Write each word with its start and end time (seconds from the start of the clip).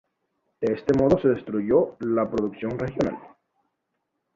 De 0.59 0.73
este 0.73 0.95
modo 0.97 1.19
se 1.21 1.27
destruyó 1.27 1.95
la 1.99 2.27
producción 2.27 2.71
regional. 2.79 3.19